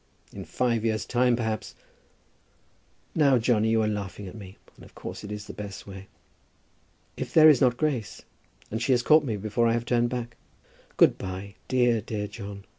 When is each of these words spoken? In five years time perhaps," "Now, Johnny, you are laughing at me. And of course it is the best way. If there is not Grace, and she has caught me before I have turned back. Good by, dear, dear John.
In 0.33 0.45
five 0.45 0.83
years 0.83 1.05
time 1.05 1.35
perhaps," 1.35 1.75
"Now, 3.15 3.37
Johnny, 3.37 3.69
you 3.69 3.83
are 3.83 3.87
laughing 3.87 4.27
at 4.27 4.33
me. 4.33 4.57
And 4.75 4.83
of 4.83 4.95
course 4.95 5.23
it 5.23 5.31
is 5.31 5.45
the 5.45 5.53
best 5.53 5.85
way. 5.85 6.07
If 7.17 7.31
there 7.35 7.49
is 7.49 7.61
not 7.61 7.77
Grace, 7.77 8.23
and 8.71 8.81
she 8.81 8.93
has 8.93 9.03
caught 9.03 9.23
me 9.23 9.37
before 9.37 9.67
I 9.67 9.73
have 9.73 9.85
turned 9.85 10.09
back. 10.09 10.37
Good 10.97 11.19
by, 11.19 11.53
dear, 11.67 12.01
dear 12.01 12.27
John. 12.27 12.63